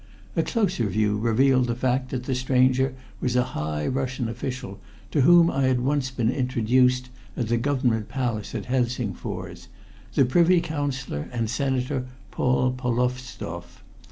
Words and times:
A 0.35 0.41
closer 0.41 0.87
view 0.87 1.19
revealed 1.19 1.67
the 1.67 1.75
fact 1.75 2.09
that 2.09 2.23
the 2.23 2.33
stranger 2.33 2.95
was 3.19 3.35
a 3.35 3.43
high 3.53 3.85
Russian 3.85 4.27
official 4.29 4.79
to 5.11 5.21
whom 5.21 5.51
I 5.51 5.65
had 5.67 5.81
once 5.81 6.09
been 6.09 6.31
introduced 6.31 7.11
at 7.37 7.49
the 7.49 7.57
Government 7.57 8.09
Palace 8.09 8.55
at 8.55 8.65
Helsingfors, 8.65 9.67
the 10.15 10.25
Privy 10.25 10.59
Councillor 10.59 11.29
and 11.31 11.47
Senator 11.51 12.07
Paul 12.31 12.71
Polovstoff. 12.71 13.83